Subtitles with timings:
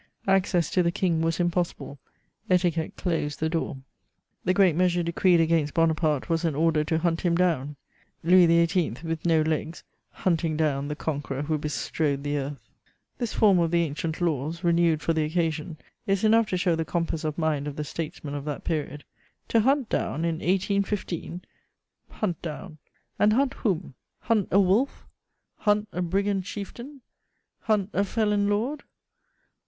[0.25, 1.99] Access to the King was impossible;
[2.49, 3.77] etiquette closed the door.
[3.77, 6.55] [Sidenote: A Royal order: "Hunt him down."] The great measure decreed against Bonaparte was an
[6.55, 7.75] order to "hunt him down:"
[8.23, 12.67] Louis XVIII., with no legs, "hunting down" the conqueror who bestrode the earth!
[13.19, 15.77] This form of the ancient laws, renewed for the occasion,
[16.07, 19.03] is enough to show the compass of mind of the statesmen of that period.
[19.49, 21.43] "To hunt down" in 1815!
[22.09, 22.79] "Hunt down!"
[23.19, 23.93] And "hunt" whom?
[24.21, 25.05] "Hunt" a wolf?
[25.57, 27.01] "Hunt" a brigand chieftain?
[27.59, 28.81] "Hunt" a felon lord?